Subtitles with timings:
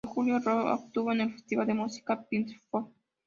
[0.03, 2.89] En julio, Rocky actuó en el Festival de Música Pitchfork.